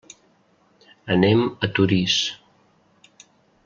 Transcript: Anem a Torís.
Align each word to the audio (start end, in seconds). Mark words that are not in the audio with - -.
Anem 1.17 1.45
a 1.67 1.71
Torís. 1.79 2.19